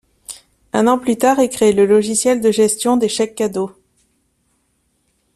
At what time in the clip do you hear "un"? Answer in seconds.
0.73-0.87